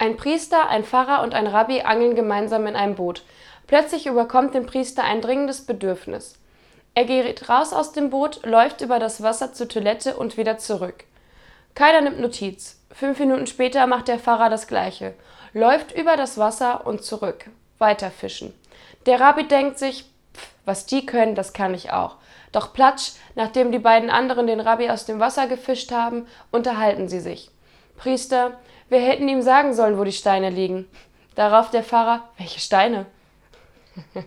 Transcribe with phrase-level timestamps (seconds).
[0.00, 3.24] Ein Priester, ein Pfarrer und ein Rabbi angeln gemeinsam in einem Boot.
[3.66, 6.38] Plötzlich überkommt den Priester ein dringendes Bedürfnis.
[6.94, 11.04] Er geht raus aus dem Boot, läuft über das Wasser zur Toilette und wieder zurück.
[11.74, 12.80] Keiner nimmt Notiz.
[12.92, 15.14] Fünf Minuten später macht der Pfarrer das Gleiche,
[15.52, 17.46] läuft über das Wasser und zurück.
[17.78, 18.54] Weiter fischen.
[19.06, 20.04] Der Rabbi denkt sich,
[20.34, 22.16] pff, was die können, das kann ich auch.
[22.52, 27.20] Doch platsch, nachdem die beiden anderen den Rabbi aus dem Wasser gefischt haben, unterhalten sie
[27.20, 27.50] sich.
[27.98, 28.58] Priester,
[28.88, 30.86] wir hätten ihm sagen sollen, wo die Steine liegen.
[31.34, 33.06] Darauf der Pfarrer, welche Steine?